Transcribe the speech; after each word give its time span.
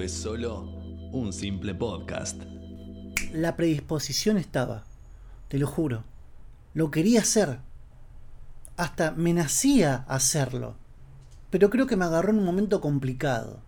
es 0.00 0.12
solo 0.12 0.62
un 1.12 1.32
simple 1.32 1.74
podcast. 1.74 2.42
La 3.32 3.56
predisposición 3.56 4.38
estaba, 4.38 4.84
te 5.48 5.58
lo 5.58 5.66
juro. 5.66 6.04
Lo 6.72 6.90
quería 6.90 7.20
hacer. 7.20 7.58
Hasta 8.76 9.12
me 9.12 9.32
nacía 9.32 10.04
hacerlo. 10.08 10.76
Pero 11.50 11.70
creo 11.70 11.86
que 11.86 11.96
me 11.96 12.04
agarró 12.04 12.30
en 12.30 12.38
un 12.38 12.44
momento 12.44 12.80
complicado. 12.80 13.60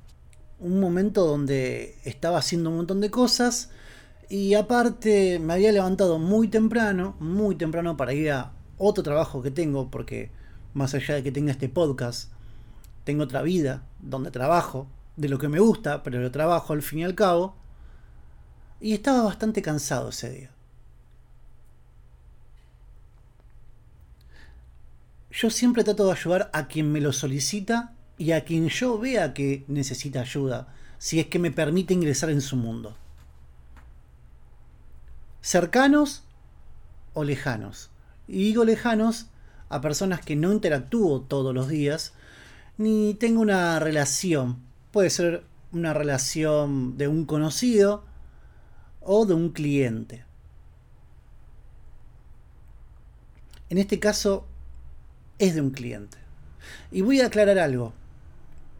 Un 0.59 0.81
momento 0.81 1.27
donde 1.27 1.97
estaba 2.05 2.39
haciendo 2.39 2.71
un 2.71 2.77
montón 2.77 3.01
de 3.01 3.11
cosas 3.11 3.71
y 4.29 4.55
aparte 4.55 5.39
me 5.39 5.53
había 5.53 5.71
levantado 5.71 6.19
muy 6.19 6.49
temprano, 6.49 7.15
muy 7.21 7.55
temprano 7.55 7.97
para 7.97 8.15
ir 8.15 8.33
a 8.33 8.53
otro 8.79 9.05
trabajo 9.05 9.43
que 9.43 9.53
tengo, 9.53 9.91
porque 9.91 10.31
más 10.75 10.95
allá 10.95 11.15
de 11.15 11.23
que 11.23 11.33
tenga 11.33 11.53
este 11.53 11.69
podcast, 11.69 12.33
tengo 13.05 13.23
otra 13.23 13.43
vida 13.43 13.87
donde 14.01 14.33
trabajo, 14.33 14.89
de 15.17 15.29
lo 15.29 15.39
que 15.39 15.49
me 15.49 15.59
gusta, 15.59 16.03
pero 16.03 16.21
lo 16.21 16.31
trabajo 16.31 16.73
al 16.73 16.83
fin 16.83 17.01
y 17.01 17.05
al 17.05 17.15
cabo. 17.15 17.57
Y 18.81 18.93
estaba 18.93 19.23
bastante 19.23 19.63
cansado 19.63 20.11
ese 20.11 20.31
día. 20.31 20.51
Yo 25.31 25.51
siempre 25.51 25.85
trato 25.85 26.07
de 26.07 26.13
ayudar 26.13 26.51
a 26.53 26.67
quien 26.67 26.91
me 26.91 27.01
lo 27.01 27.13
solicita 27.13 27.93
y 28.17 28.33
a 28.33 28.45
quien 28.45 28.69
yo 28.69 28.99
vea 28.99 29.35
que 29.35 29.65
necesita 29.69 30.21
ayuda, 30.21 30.69
si 30.99 31.21
es 31.21 31.27
que 31.27 31.39
me 31.39 31.51
permite 31.51 31.93
ingresar 31.93 32.31
en 32.31 32.41
su 32.41 32.57
mundo. 32.57 32.97
Cercanos 35.43 36.25
o 37.13 37.25
lejanos. 37.25 37.91
Y 38.27 38.45
digo 38.45 38.65
lejanos 38.65 39.27
a 39.69 39.81
personas 39.81 40.21
que 40.21 40.37
no 40.37 40.53
interactúo 40.53 41.21
todos 41.21 41.55
los 41.55 41.69
días, 41.69 42.15
ni 42.79 43.15
tengo 43.15 43.41
una 43.41 43.79
relación. 43.79 44.63
Puede 44.97 45.11
ser 45.11 45.45
una 45.73 45.93
relación 45.93 46.97
de 46.97 47.07
un 47.07 47.27
conocido 47.27 48.03
o 49.03 49.27
de 49.27 49.35
un 49.35 49.51
cliente. 49.51 50.25
En 53.69 53.77
este 53.77 54.01
caso 54.01 54.47
es 55.39 55.55
de 55.55 55.61
un 55.61 55.73
cliente. 55.73 56.17
Y 56.91 57.03
voy 57.03 57.21
a 57.21 57.27
aclarar 57.27 57.59
algo. 57.59 57.93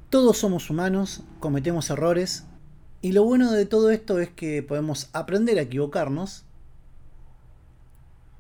Todos 0.09 0.39
somos 0.39 0.71
humanos, 0.71 1.23
cometemos 1.39 1.91
errores, 1.91 2.45
y 3.03 3.13
lo 3.13 3.23
bueno 3.23 3.53
de 3.53 3.67
todo 3.67 3.91
esto 3.91 4.19
es 4.19 4.31
que 4.31 4.63
podemos 4.63 5.11
aprender 5.13 5.59
a 5.59 5.63
equivocarnos, 5.65 6.47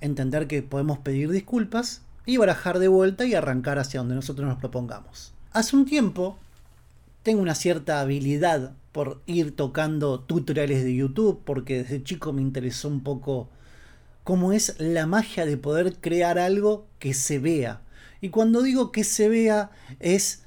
entender 0.00 0.47
que 0.47 0.62
podemos 0.62 0.98
pedir 1.00 1.30
disculpas 1.30 2.00
y 2.24 2.38
barajar 2.38 2.78
de 2.78 2.88
vuelta 2.88 3.27
y 3.27 3.34
arrancar 3.34 3.78
hacia 3.78 4.00
donde 4.00 4.14
nosotros 4.14 4.48
nos 4.48 4.56
propongamos. 4.56 5.34
Hace 5.52 5.77
un 5.77 5.84
tiempo 5.84 6.38
tengo 7.27 7.42
una 7.42 7.56
cierta 7.56 8.00
habilidad 8.00 8.77
por 8.92 9.20
ir 9.27 9.56
tocando 9.56 10.20
tutoriales 10.20 10.84
de 10.84 10.94
YouTube 10.94 11.42
porque 11.44 11.82
desde 11.82 12.05
chico 12.05 12.32
me 12.32 12.41
interesó 12.41 12.86
un 12.86 13.02
poco 13.02 13.48
cómo 14.22 14.52
es 14.52 14.77
la 14.78 15.06
magia 15.06 15.44
de 15.44 15.56
poder 15.56 15.97
crear 15.97 16.38
algo 16.38 16.86
que 17.00 17.14
se 17.14 17.41
vea, 17.41 17.82
y 18.20 18.28
cuando 18.28 18.62
digo 18.62 18.92
que 18.92 19.02
se 19.02 19.28
vea 19.28 19.72
es 19.98 20.44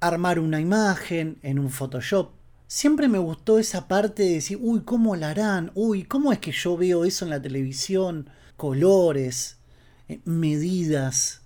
armar 0.00 0.40
una 0.40 0.60
imagen 0.60 1.38
en 1.42 1.60
un 1.60 1.70
Photoshop. 1.70 2.32
Siempre 2.66 3.06
me 3.06 3.18
gustó 3.18 3.60
esa 3.60 3.86
parte 3.86 4.24
de 4.24 4.34
decir, 4.34 4.58
uy, 4.60 4.80
¿cómo 4.80 5.14
la 5.14 5.30
harán? 5.30 5.70
Uy, 5.76 6.02
¿cómo 6.02 6.32
es 6.32 6.40
que 6.40 6.50
yo 6.50 6.76
veo 6.76 7.04
eso 7.04 7.24
en 7.24 7.30
la 7.30 7.40
televisión? 7.40 8.28
Colores, 8.56 9.58
eh, 10.08 10.18
medidas. 10.24 11.42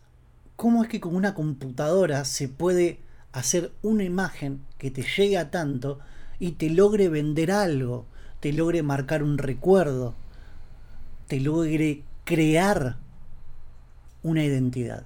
¿Cómo 0.57 0.83
es 0.83 0.89
que 0.89 0.99
con 0.99 1.15
una 1.15 1.35
computadora 1.35 2.25
se 2.25 2.49
puede 2.49 3.05
hacer 3.39 3.73
una 3.83 4.03
imagen 4.03 4.65
que 4.79 4.91
te 4.91 5.03
llegue 5.03 5.37
a 5.37 5.51
tanto 5.51 5.99
y 6.39 6.53
te 6.53 6.71
logre 6.71 7.09
vender 7.09 7.51
algo, 7.53 8.07
te 8.41 8.53
logre 8.53 8.83
marcar 8.83 9.23
un 9.23 9.39
recuerdo, 9.39 10.15
te 11.29 11.41
logre 11.41 12.03
crear 12.25 12.97
una 14.23 14.43
identidad? 14.43 15.05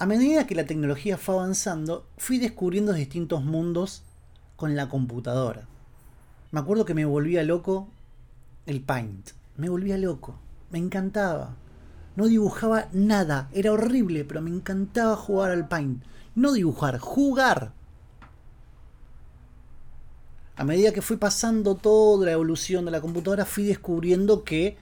A 0.00 0.06
medida 0.06 0.46
que 0.46 0.56
la 0.56 0.66
tecnología 0.66 1.16
fue 1.16 1.36
avanzando, 1.36 2.06
fui 2.18 2.38
descubriendo 2.38 2.92
distintos 2.92 3.44
mundos 3.44 4.02
con 4.56 4.74
la 4.74 4.88
computadora. 4.88 5.68
Me 6.50 6.60
acuerdo 6.60 6.84
que 6.84 6.94
me 6.94 7.04
volvía 7.04 7.44
loco 7.44 7.88
el 8.66 8.80
Paint. 8.80 9.30
Me 9.56 9.68
volvía 9.68 9.98
loco. 9.98 10.34
Me 10.70 10.78
encantaba. 10.78 11.54
No 12.16 12.26
dibujaba 12.26 12.88
nada. 12.92 13.48
Era 13.52 13.72
horrible, 13.72 14.24
pero 14.24 14.40
me 14.40 14.50
encantaba 14.50 15.16
jugar 15.16 15.50
al 15.50 15.68
Paint. 15.68 16.02
No 16.34 16.52
dibujar, 16.52 16.98
jugar. 16.98 17.72
A 20.56 20.64
medida 20.64 20.92
que 20.92 21.02
fui 21.02 21.16
pasando 21.16 21.74
toda 21.74 22.26
la 22.26 22.32
evolución 22.32 22.84
de 22.84 22.92
la 22.92 23.00
computadora, 23.00 23.44
fui 23.44 23.64
descubriendo 23.64 24.44
que 24.44 24.76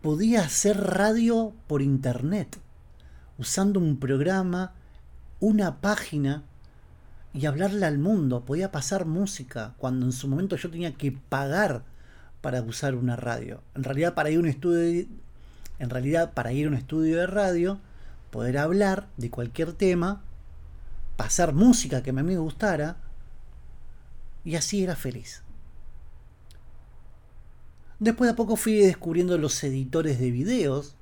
podía 0.00 0.42
hacer 0.42 0.76
radio 0.80 1.52
por 1.66 1.82
internet 1.82 2.58
usando 3.38 3.80
un 3.80 3.98
programa, 3.98 4.74
una 5.40 5.80
página 5.80 6.44
y 7.32 7.46
hablarle 7.46 7.86
al 7.86 7.98
mundo. 7.98 8.44
Podía 8.44 8.70
pasar 8.70 9.06
música 9.06 9.74
cuando 9.78 10.06
en 10.06 10.12
su 10.12 10.28
momento 10.28 10.56
yo 10.56 10.70
tenía 10.70 10.94
que 10.94 11.12
pagar 11.12 11.84
para 12.40 12.62
usar 12.62 12.94
una 12.94 13.16
radio. 13.16 13.62
En 13.74 13.84
realidad 13.84 14.14
para 14.14 14.30
ir 14.30 14.36
a 14.36 14.40
un 14.40 14.46
estudio 14.46 15.06
en 15.78 15.90
realidad 15.90 16.32
para 16.34 16.52
ir 16.52 16.66
a 16.66 16.70
un 16.70 16.74
estudio 16.74 17.18
de 17.18 17.26
radio, 17.26 17.80
poder 18.30 18.58
hablar 18.58 19.08
de 19.16 19.30
cualquier 19.30 19.72
tema, 19.72 20.22
pasar 21.16 21.52
música 21.52 22.02
que 22.02 22.10
a 22.10 22.12
mí 22.12 22.22
me 22.22 22.38
gustara 22.38 22.96
y 24.44 24.56
así 24.56 24.82
era 24.82 24.96
feliz. 24.96 25.42
Después 27.98 28.28
de 28.28 28.32
a 28.32 28.36
poco 28.36 28.56
fui 28.56 28.74
descubriendo 28.74 29.36
los 29.38 29.62
editores 29.64 30.20
de 30.20 30.30
videos, 30.30 30.94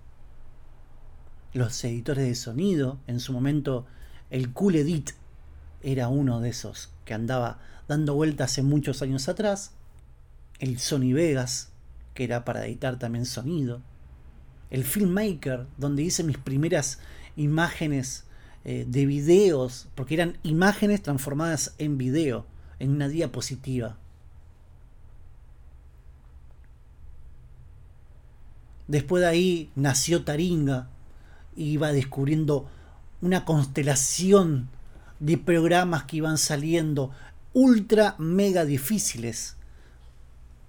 los 1.53 1.85
editores 1.85 2.27
de 2.27 2.35
sonido. 2.35 2.99
En 3.07 3.21
su 3.21 3.33
momento, 3.33 3.87
el 4.31 4.53
Cool 4.53 4.77
Edit 4.77 5.11
era 5.83 6.09
uno 6.09 6.41
de 6.41 6.49
esos 6.49 6.91
que 7.05 7.15
andaba 7.15 7.59
dando 7.87 8.15
vueltas 8.15 8.53
hace 8.53 8.63
muchos 8.63 9.03
años 9.03 9.29
atrás. 9.29 9.73
El 10.59 10.79
Sony 10.79 11.13
Vegas, 11.13 11.71
que 12.15 12.25
era 12.25 12.45
para 12.45 12.67
editar 12.67 12.99
también 12.99 13.27
sonido. 13.27 13.83
El 14.71 14.85
Filmmaker, 14.85 15.67
donde 15.77 16.03
hice 16.03 16.23
mis 16.25 16.39
primeras 16.39 16.99
imágenes 17.37 18.25
eh, 18.65 18.85
de 18.89 19.07
videos, 19.07 19.89
porque 19.95 20.15
eran 20.15 20.39
imágenes 20.43 21.03
transformadas 21.03 21.75
en 21.79 21.99
video, 21.99 22.47
en 22.79 22.91
una 22.91 23.09
diapositiva. 23.09 23.97
Después 28.89 29.21
de 29.21 29.29
ahí 29.29 29.71
nació 29.75 30.25
Taringa, 30.25 30.89
iba 31.57 31.93
descubriendo 31.93 32.69
una 33.21 33.45
constelación 33.45 34.69
de 35.19 35.39
programas 35.39 36.05
que 36.05 36.19
iban 36.19 36.39
saliendo 36.39 37.11
ultra 37.53 38.15
mega 38.19 38.65
difíciles 38.65 39.57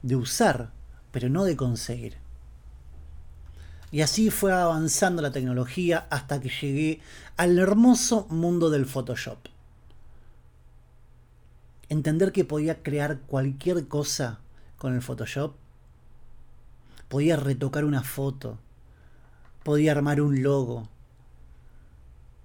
de 0.02 0.16
usar, 0.16 0.72
pero 1.12 1.30
no 1.30 1.44
de 1.44 1.56
conseguir. 1.56 2.27
Y 3.92 4.02
así 4.02 4.30
fue 4.30 4.52
avanzando 4.52 5.22
la 5.22 5.31
tecnología 5.31 6.08
hasta 6.09 6.42
que 6.42 6.50
llegué 6.50 7.02
al 7.38 7.58
hermoso 7.58 8.28
mundo 8.30 8.70
del 8.70 8.86
Photoshop. 8.86 9.38
Entender 11.90 12.34
que 12.34 12.44
podía 12.44 12.84
crear 12.84 13.20
cualquier 13.22 13.88
cosa 13.88 14.40
con 14.78 14.94
el 14.94 15.02
Photoshop. 15.02 15.56
Podía 17.08 17.38
retocar 17.38 17.86
una 17.86 18.03
foto, 18.03 18.59
podía 19.63 19.94
armar 19.94 20.19
un 20.19 20.44
logo, 20.44 20.89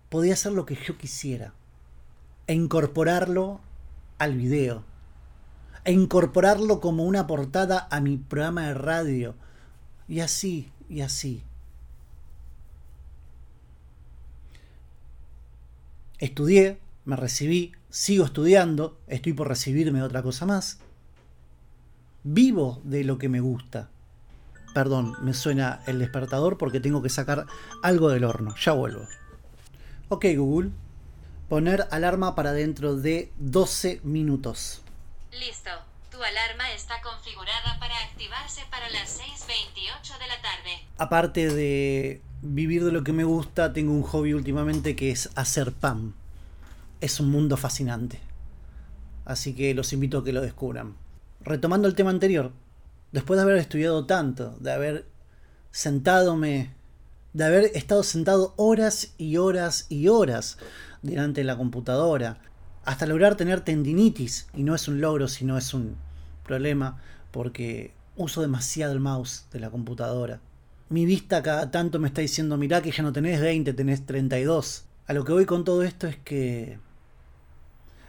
podía 0.08 0.34
hacer 0.34 0.52
lo 0.52 0.64
que 0.64 0.76
yo 0.76 0.96
quisiera. 0.96 1.52
E 2.46 2.54
incorporarlo 2.54 3.60
al 4.18 4.36
video, 4.36 4.84
e 5.84 5.92
incorporarlo 5.92 6.80
como 6.80 7.02
una 7.02 7.26
portada 7.26 7.88
a 7.90 8.00
mi 8.00 8.16
programa 8.16 8.66
de 8.68 8.74
radio, 8.74 9.34
y 10.06 10.20
así, 10.20 10.70
y 10.92 11.00
así. 11.00 11.42
Estudié, 16.18 16.78
me 17.04 17.16
recibí, 17.16 17.72
sigo 17.90 18.24
estudiando, 18.24 18.98
estoy 19.08 19.32
por 19.32 19.48
recibirme 19.48 19.98
de 19.98 20.04
otra 20.04 20.22
cosa 20.22 20.46
más. 20.46 20.78
Vivo 22.22 22.80
de 22.84 23.02
lo 23.04 23.18
que 23.18 23.28
me 23.28 23.40
gusta. 23.40 23.88
Perdón, 24.74 25.16
me 25.22 25.34
suena 25.34 25.82
el 25.86 25.98
despertador 25.98 26.58
porque 26.58 26.78
tengo 26.78 27.02
que 27.02 27.08
sacar 27.08 27.46
algo 27.82 28.10
del 28.10 28.24
horno. 28.24 28.54
Ya 28.56 28.72
vuelvo. 28.72 29.08
Ok 30.08 30.26
Google, 30.36 30.70
poner 31.48 31.88
alarma 31.90 32.34
para 32.34 32.52
dentro 32.52 32.96
de 32.96 33.32
12 33.38 34.00
minutos. 34.04 34.82
Listo. 35.32 35.70
Tu 36.12 36.22
alarma 36.22 36.70
está 36.72 37.00
configurada 37.00 37.78
para 37.80 37.98
activarse 38.04 38.60
para 38.70 38.90
las 38.90 39.18
6.28 39.18 39.18
de 39.18 39.40
la 39.40 39.48
tarde. 39.48 39.71
Aparte 41.02 41.52
de 41.52 42.22
vivir 42.42 42.84
de 42.84 42.92
lo 42.92 43.02
que 43.02 43.12
me 43.12 43.24
gusta, 43.24 43.72
tengo 43.72 43.92
un 43.92 44.04
hobby 44.04 44.34
últimamente 44.34 44.94
que 44.94 45.10
es 45.10 45.30
hacer 45.34 45.72
pan. 45.72 46.14
Es 47.00 47.18
un 47.18 47.28
mundo 47.28 47.56
fascinante. 47.56 48.20
Así 49.24 49.52
que 49.52 49.74
los 49.74 49.92
invito 49.92 50.18
a 50.18 50.24
que 50.24 50.32
lo 50.32 50.40
descubran. 50.40 50.94
Retomando 51.40 51.88
el 51.88 51.96
tema 51.96 52.10
anterior, 52.10 52.52
después 53.10 53.36
de 53.36 53.42
haber 53.42 53.56
estudiado 53.56 54.06
tanto, 54.06 54.56
de 54.60 54.70
haber 54.70 55.06
sentadome, 55.72 56.70
de 57.32 57.44
haber 57.46 57.64
estado 57.74 58.04
sentado 58.04 58.54
horas 58.56 59.14
y 59.18 59.38
horas 59.38 59.86
y 59.88 60.06
horas 60.06 60.56
delante 61.02 61.40
de 61.40 61.46
la 61.46 61.56
computadora, 61.56 62.38
hasta 62.84 63.06
lograr 63.06 63.34
tener 63.34 63.62
tendinitis, 63.62 64.46
y 64.54 64.62
no 64.62 64.76
es 64.76 64.86
un 64.86 65.00
logro, 65.00 65.26
sino 65.26 65.58
es 65.58 65.74
un 65.74 65.96
problema, 66.44 67.02
porque 67.32 67.92
uso 68.14 68.40
demasiado 68.40 68.92
el 68.92 69.00
mouse 69.00 69.46
de 69.50 69.58
la 69.58 69.70
computadora. 69.70 70.40
Mi 70.92 71.06
vista 71.06 71.42
cada 71.42 71.70
tanto 71.70 71.98
me 71.98 72.08
está 72.08 72.20
diciendo, 72.20 72.58
mirá 72.58 72.82
que 72.82 72.90
ya 72.90 73.02
no 73.02 73.14
tenés 73.14 73.40
20, 73.40 73.72
tenés 73.72 74.04
32. 74.04 74.84
A 75.06 75.14
lo 75.14 75.24
que 75.24 75.32
voy 75.32 75.46
con 75.46 75.64
todo 75.64 75.82
esto 75.82 76.06
es 76.06 76.16
que 76.18 76.78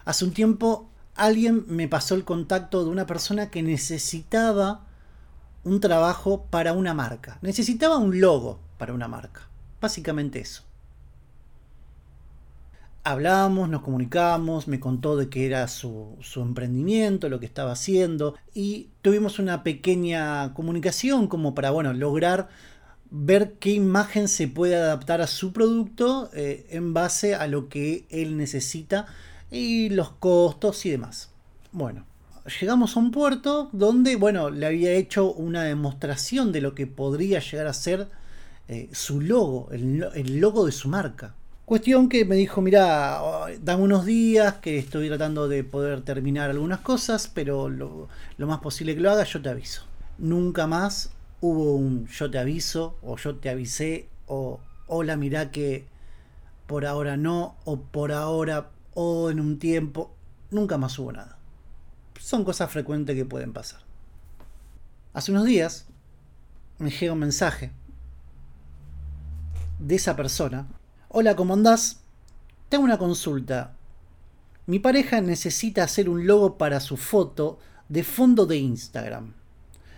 hace 0.03 0.25
un 0.25 0.33
tiempo 0.33 0.89
alguien 1.15 1.63
me 1.69 1.88
pasó 1.88 2.13
el 2.13 2.25
contacto 2.25 2.83
de 2.83 2.89
una 2.89 3.07
persona 3.07 3.50
que 3.50 3.63
necesitaba 3.63 4.85
un 5.63 5.80
trabajo 5.80 6.45
para 6.50 6.74
una 6.74 6.94
marca. 6.94 7.39
Necesitaba 7.41 7.97
un 7.97 8.19
logo 8.19 8.59
para 8.77 8.94
una 8.94 9.07
marca. 9.07 9.47
Básicamente 9.80 10.41
eso. 10.41 10.63
Hablábamos, 13.06 13.69
nos 13.69 13.81
comunicábamos, 13.81 14.68
me 14.68 14.81
contó 14.81 15.15
de 15.15 15.30
qué 15.30 15.45
era 15.45 15.69
su, 15.69 16.18
su, 16.19 16.41
emprendimiento, 16.41 17.30
lo 17.30 17.39
que 17.39 17.45
estaba 17.45 17.71
haciendo 17.71 18.35
y 18.53 18.89
tuvimos 19.01 19.39
una 19.39 19.63
pequeña 19.63 20.53
comunicación 20.53 21.27
como 21.27 21.56
para, 21.56 21.71
bueno, 21.71 21.94
lograr 21.94 22.50
ver 23.15 23.54
qué 23.60 23.69
imagen 23.69 24.27
se 24.27 24.48
puede 24.48 24.75
adaptar 24.75 25.21
a 25.21 25.27
su 25.27 25.54
producto 25.54 26.31
eh, 26.33 26.65
en 26.71 26.95
base 26.95 27.36
a 27.36 27.45
lo 27.45 27.69
que 27.69 28.06
él 28.10 28.38
necesita 28.38 29.06
y 29.51 29.89
los 29.89 30.10
costos 30.10 30.83
y 30.88 30.89
demás. 30.89 31.30
Bueno, 31.71 32.07
llegamos 32.60 32.98
a 32.98 33.00
un 33.00 33.12
puerto 33.12 33.69
donde, 33.71 34.15
bueno, 34.15 34.50
le 34.50 34.65
había 34.65 34.94
hecho 34.94 35.31
una 35.31 35.62
demostración 35.62 36.51
de 36.51 36.62
lo 36.62 36.74
que 36.74 36.88
podría 36.88 37.39
llegar 37.39 37.68
a 37.68 37.74
ser 37.74 38.07
eh, 38.68 38.89
su 38.94 39.21
logo, 39.21 39.69
el, 39.71 40.39
logo 40.39 40.66
de 40.66 40.71
su 40.71 40.89
marca. 40.89 41.36
Cuestión 41.66 42.09
que 42.09 42.25
me 42.25 42.36
dijo, 42.36 42.62
mira, 42.62 43.21
dame 43.62 43.83
unos 43.83 44.07
días, 44.07 44.56
que 44.56 44.80
estoy 44.80 45.07
tratando 45.07 45.48
de 45.48 45.63
poder 45.63 46.01
terminar 46.01 46.50
algunas 46.50 46.80
cosas, 46.80 47.30
pero 47.31 47.69
lo, 47.69 48.09
lo 48.38 48.48
más 48.48 48.59
posible 48.59 48.95
que 48.95 49.01
lo 49.01 49.12
haga, 49.12 49.24
yo 49.24 49.39
te 49.39 49.50
aviso. 49.50 49.83
Nunca 50.18 50.66
más 50.66 51.12
hubo 51.44 51.75
un 51.75 52.07
yo 52.07 52.31
te 52.31 52.40
aviso, 52.40 52.98
o 53.01 53.18
yo 53.18 53.36
te 53.36 53.50
avisé, 53.50 54.10
o 54.28 54.60
hola, 54.88 55.18
mira 55.18 55.51
que 55.51 55.86
por 56.68 56.86
ahora 56.86 57.18
no, 57.18 57.56
o 57.66 57.81
por 57.81 58.12
ahora, 58.12 58.72
o 58.94 59.30
en 59.30 59.40
un 59.40 59.60
tiempo. 59.60 60.16
Nunca 60.50 60.78
más 60.78 60.98
hubo 61.00 61.12
nada 61.12 61.38
son 62.24 62.45
cosas 62.45 62.72
frecuentes 62.72 63.16
que 63.16 63.25
pueden 63.25 63.51
pasar. 63.51 63.81
Hace 65.13 65.31
unos 65.31 65.45
días 65.45 65.86
me 66.80 66.90
llega 66.90 67.13
un 67.13 67.19
mensaje 67.19 67.72
de 69.80 69.95
esa 69.95 70.16
persona. 70.16 70.68
Hola, 71.10 71.36
¿cómo 71.36 71.54
andás? 71.54 72.00
Tengo 72.69 72.86
una 72.86 72.98
consulta. 72.98 73.75
Mi 74.66 74.80
pareja 74.80 75.19
necesita 75.19 75.84
hacer 75.84 76.07
un 76.07 76.25
logo 76.25 76.57
para 76.57 76.80
su 76.80 76.95
foto 76.95 77.60
de 77.90 78.04
fondo 78.04 78.45
de 78.45 78.57
Instagram. 78.57 79.34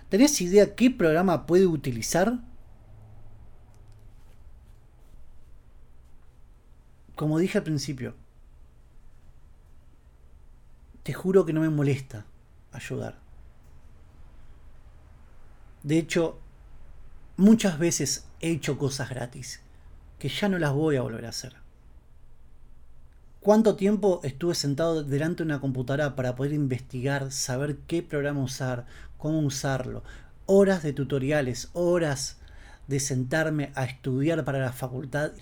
¿Tenés 0.09 0.39
idea 0.41 0.75
qué 0.75 0.91
programa 0.91 1.45
puede 1.45 1.65
utilizar? 1.65 2.39
Como 7.15 7.39
dije 7.39 7.57
al 7.57 7.63
principio, 7.63 8.15
te 11.03 11.13
juro 11.13 11.45
que 11.45 11.53
no 11.53 11.61
me 11.61 11.69
molesta 11.69 12.25
ayudar. 12.71 13.19
De 15.83 15.97
hecho, 15.97 16.39
muchas 17.37 17.79
veces 17.79 18.27
he 18.41 18.51
hecho 18.51 18.77
cosas 18.77 19.09
gratis 19.09 19.61
que 20.19 20.29
ya 20.29 20.49
no 20.49 20.59
las 20.59 20.73
voy 20.73 20.95
a 20.95 21.01
volver 21.01 21.25
a 21.25 21.29
hacer. 21.29 21.64
¿Cuánto 23.45 23.75
tiempo 23.75 24.21
estuve 24.23 24.55
sentado 24.55 25.03
delante 25.03 25.43
de 25.43 25.45
una 25.45 25.61
computadora 25.61 26.15
para 26.15 26.35
poder 26.35 26.51
investigar, 26.51 27.31
saber 27.31 27.77
qué 27.85 28.01
programa 28.01 28.41
usar, 28.41 28.87
cómo 29.19 29.39
usarlo? 29.41 30.01
Horas 30.47 30.81
de 30.81 30.93
tutoriales, 30.93 31.69
horas 31.73 32.37
de 32.87 32.99
sentarme 32.99 33.71
a 33.75 33.85
estudiar 33.85 34.43
para 34.45 34.57
la 34.57 34.73
facultad. 34.73 35.33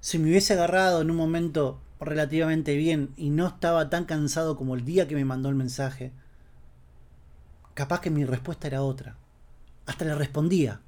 Si 0.00 0.18
me 0.18 0.28
hubiese 0.28 0.52
agarrado 0.52 1.00
en 1.00 1.10
un 1.10 1.16
momento 1.16 1.80
relativamente 1.98 2.76
bien 2.76 3.14
y 3.16 3.30
no 3.30 3.46
estaba 3.46 3.88
tan 3.88 4.04
cansado 4.04 4.54
como 4.54 4.74
el 4.74 4.84
día 4.84 5.08
que 5.08 5.14
me 5.14 5.24
mandó 5.24 5.48
el 5.48 5.54
mensaje, 5.54 6.12
capaz 7.72 8.02
que 8.02 8.10
mi 8.10 8.26
respuesta 8.26 8.66
era 8.66 8.82
otra. 8.82 9.16
Hasta 9.86 10.04
le 10.04 10.14
respondía. 10.14 10.82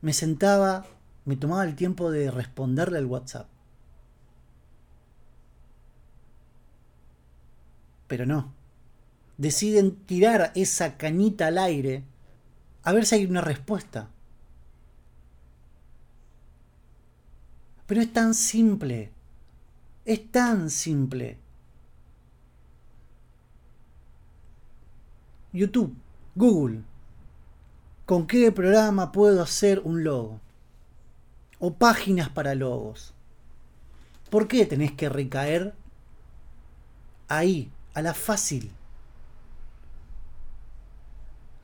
Me 0.00 0.12
sentaba, 0.12 0.84
me 1.26 1.36
tomaba 1.36 1.62
el 1.62 1.76
tiempo 1.76 2.10
de 2.10 2.32
responderle 2.32 2.98
al 2.98 3.06
WhatsApp. 3.06 3.46
Pero 8.08 8.26
no. 8.26 8.52
Deciden 9.36 9.94
tirar 9.94 10.50
esa 10.56 10.96
cañita 10.96 11.46
al 11.46 11.58
aire 11.58 12.02
a 12.82 12.92
ver 12.92 13.06
si 13.06 13.16
hay 13.16 13.26
una 13.26 13.40
respuesta. 13.40 14.08
Pero 17.86 18.00
es 18.00 18.12
tan 18.12 18.34
simple. 18.34 19.12
Es 20.04 20.30
tan 20.30 20.70
simple. 20.70 21.38
YouTube, 25.52 25.94
Google. 26.34 26.82
¿Con 28.06 28.26
qué 28.26 28.50
programa 28.52 29.12
puedo 29.12 29.42
hacer 29.42 29.80
un 29.84 30.02
logo? 30.02 30.40
O 31.58 31.74
páginas 31.74 32.30
para 32.30 32.54
logos. 32.54 33.12
¿Por 34.30 34.48
qué 34.48 34.64
tenés 34.64 34.92
que 34.92 35.08
recaer 35.08 35.74
ahí, 37.28 37.70
a 37.98 38.02
la 38.02 38.14
fácil? 38.14 38.70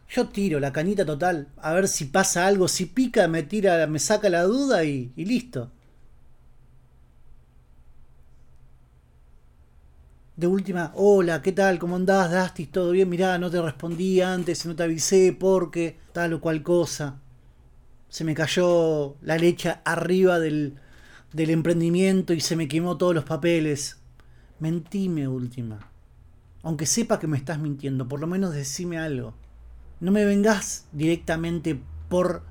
Yo 0.09 0.29
tiro 0.29 0.61
la 0.61 0.73
canita 0.73 1.05
total, 1.05 1.49
a 1.57 1.73
ver 1.73 1.89
si 1.89 2.05
pasa 2.07 2.47
algo, 2.47 2.69
si 2.69 2.87
pica, 2.87 3.27
me 3.27 3.43
tira, 3.43 3.87
me 3.87 3.99
saca 3.99 4.29
la 4.29 4.43
duda 4.45 4.85
y, 4.85 5.13
y 5.17 5.25
listo. 5.25 5.71
de 10.37 10.47
última, 10.49 10.93
hola, 10.97 11.43
¿qué 11.43 11.53
tal? 11.53 11.79
¿Cómo 11.79 11.97
andás, 11.97 12.31
Dastis? 12.31 12.71
¿Todo 12.71 12.91
bien? 12.91 13.09
Mirá, 13.09 13.39
no 13.39 13.51
te 13.51 13.63
respondí 13.63 14.21
antes, 14.21 14.67
no 14.67 14.75
te 14.75 14.83
avisé 14.83 15.37
porque 15.39 15.97
tal 16.13 16.33
o 16.35 16.41
cual 16.41 16.63
cosa. 16.63 17.21
Se 18.09 18.25
me 18.25 18.35
cayó 18.35 19.17
la 19.23 19.39
leche 19.39 19.77
arriba 19.85 20.39
del, 20.41 20.75
del 21.33 21.51
emprendimiento 21.51 22.33
y 22.33 22.41
se 22.41 22.57
me 22.57 22.69
quemó 22.69 22.97
todos 22.97 23.15
los 23.15 23.25
papeles. 23.25 23.99
Mentime, 24.59 25.29
última. 25.29 25.94
Aunque 26.65 26.87
sepa 26.87 27.21
que 27.21 27.29
me 27.29 27.37
estás 27.37 27.61
mintiendo, 27.61 28.09
por 28.09 28.19
lo 28.19 28.27
menos 28.27 28.53
decime 28.53 28.99
algo. 28.99 29.35
No 30.01 30.11
me 30.11 30.25
vengas 30.25 30.87
directamente 30.93 31.81
por 32.09 32.43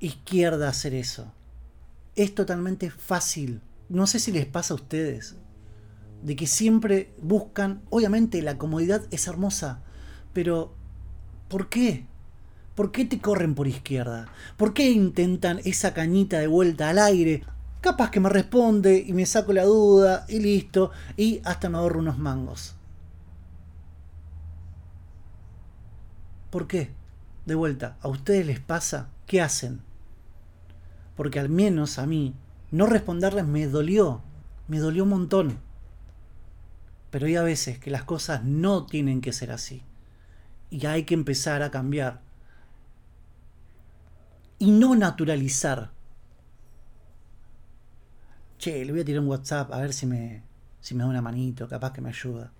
izquierda 0.00 0.66
a 0.66 0.70
hacer 0.70 0.94
eso. 0.94 1.32
Es 2.16 2.34
totalmente 2.34 2.90
fácil. 2.90 3.60
No 3.88 4.08
sé 4.08 4.18
si 4.18 4.32
les 4.32 4.46
pasa 4.46 4.74
a 4.74 4.76
ustedes 4.76 5.36
de 6.22 6.36
que 6.36 6.46
siempre 6.46 7.12
buscan, 7.20 7.82
obviamente 7.90 8.42
la 8.42 8.58
comodidad 8.58 9.02
es 9.10 9.26
hermosa, 9.26 9.82
pero 10.32 10.74
¿por 11.48 11.68
qué? 11.68 12.06
¿Por 12.74 12.92
qué 12.92 13.04
te 13.04 13.20
corren 13.20 13.54
por 13.54 13.68
izquierda? 13.68 14.26
¿Por 14.56 14.74
qué 14.74 14.90
intentan 14.90 15.60
esa 15.64 15.94
cañita 15.94 16.38
de 16.38 16.46
vuelta 16.46 16.90
al 16.90 16.98
aire? 16.98 17.44
Capaz 17.80 18.10
que 18.10 18.20
me 18.20 18.28
responde 18.28 19.02
y 19.06 19.12
me 19.12 19.24
saco 19.24 19.52
la 19.52 19.64
duda 19.64 20.26
y 20.28 20.40
listo, 20.40 20.90
y 21.16 21.40
hasta 21.44 21.68
me 21.68 21.78
ahorro 21.78 22.00
unos 22.00 22.18
mangos. 22.18 22.75
¿Por 26.50 26.66
qué? 26.66 26.90
De 27.44 27.54
vuelta, 27.54 27.96
¿a 28.00 28.08
ustedes 28.08 28.46
les 28.46 28.60
pasa? 28.60 29.08
¿Qué 29.26 29.40
hacen? 29.40 29.80
Porque 31.16 31.40
al 31.40 31.48
menos 31.48 31.98
a 31.98 32.06
mí, 32.06 32.34
no 32.70 32.86
responderles 32.86 33.46
me 33.46 33.66
dolió, 33.66 34.22
me 34.68 34.78
dolió 34.78 35.04
un 35.04 35.10
montón. 35.10 35.58
Pero 37.10 37.26
hay 37.26 37.36
a 37.36 37.42
veces 37.42 37.78
que 37.78 37.90
las 37.90 38.04
cosas 38.04 38.44
no 38.44 38.86
tienen 38.86 39.20
que 39.20 39.32
ser 39.32 39.50
así. 39.50 39.82
Y 40.70 40.84
hay 40.86 41.04
que 41.04 41.14
empezar 41.14 41.62
a 41.62 41.70
cambiar. 41.70 42.20
Y 44.58 44.70
no 44.70 44.94
naturalizar. 44.94 45.92
Che, 48.58 48.84
le 48.84 48.92
voy 48.92 49.02
a 49.02 49.04
tirar 49.04 49.22
un 49.22 49.28
WhatsApp 49.28 49.72
a 49.72 49.78
ver 49.78 49.92
si 49.92 50.06
me, 50.06 50.42
si 50.80 50.94
me 50.94 51.04
da 51.04 51.10
una 51.10 51.22
manito, 51.22 51.68
capaz 51.68 51.92
que 51.92 52.00
me 52.00 52.08
ayuda. 52.08 52.52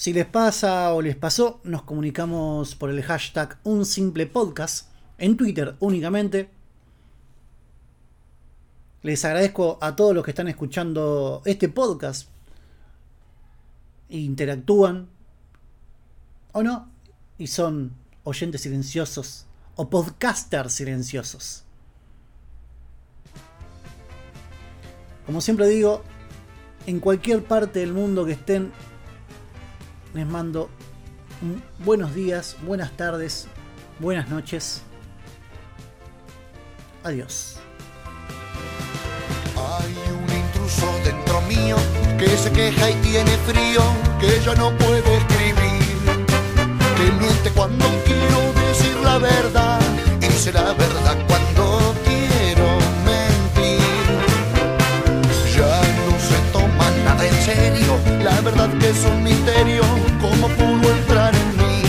Si 0.00 0.14
les 0.14 0.24
pasa 0.24 0.94
o 0.94 1.02
les 1.02 1.14
pasó, 1.14 1.60
nos 1.62 1.82
comunicamos 1.82 2.74
por 2.74 2.88
el 2.88 3.02
hashtag 3.02 3.58
un 3.64 3.84
simple 3.84 4.24
podcast 4.24 4.88
en 5.18 5.36
Twitter 5.36 5.76
únicamente 5.78 6.48
Les 9.02 9.22
agradezco 9.26 9.76
a 9.82 9.94
todos 9.96 10.14
los 10.14 10.24
que 10.24 10.30
están 10.30 10.48
escuchando 10.48 11.42
este 11.44 11.68
podcast. 11.68 12.30
Interactúan. 14.08 15.06
O 16.52 16.62
no. 16.62 16.88
Y 17.36 17.48
son 17.48 17.92
oyentes 18.24 18.62
silenciosos. 18.62 19.44
O 19.76 19.90
podcasters 19.90 20.72
silenciosos. 20.72 21.64
Como 25.26 25.42
siempre 25.42 25.68
digo, 25.68 26.02
en 26.86 27.00
cualquier 27.00 27.44
parte 27.44 27.80
del 27.80 27.92
mundo 27.92 28.24
que 28.24 28.32
estén, 28.32 28.72
les 30.14 30.26
mando 30.26 30.68
buenos 31.84 32.14
días, 32.14 32.56
buenas 32.62 32.90
tardes, 32.96 33.46
buenas 33.98 34.28
noches. 34.28 34.82
Adiós. 37.02 37.56
Hay 39.56 39.94
un 40.12 40.36
intruso 40.36 40.86
dentro 41.04 41.40
mío 41.42 41.76
que 42.18 42.28
se 42.36 42.50
queja 42.52 42.90
y 42.90 42.94
tiene 42.96 43.30
frío, 43.46 43.82
que 44.20 44.40
ya 44.44 44.54
no 44.54 44.76
puede 44.76 45.16
escribir, 45.16 45.82
que 46.96 47.12
miente 47.12 47.50
cuando 47.54 47.86
quiero 48.04 48.52
decir 48.68 48.96
la 49.02 49.18
verdad 49.18 49.80
y 50.20 50.26
dice 50.26 50.52
la 50.52 50.72
verdad 50.74 51.16
cuando 51.26 51.79
la 58.22 58.40
verdad 58.40 58.68
que 58.78 58.90
es 58.90 59.04
un 59.04 59.22
misterio, 59.22 59.82
cómo 60.20 60.48
pudo 60.48 60.90
entrar 60.90 61.34
en 61.34 61.56
mí. 61.56 61.82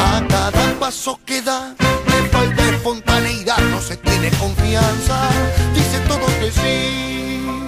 A 0.00 0.22
cada 0.28 0.78
paso 0.80 1.18
que 1.24 1.42
da, 1.42 1.74
le 1.78 2.28
falta 2.28 2.68
espontaneidad, 2.68 3.58
no 3.70 3.80
se 3.80 3.96
tiene 3.96 4.30
confianza, 4.32 5.28
dice 5.74 5.98
todo 6.08 6.26
que 6.40 6.50
sí. 6.50 7.67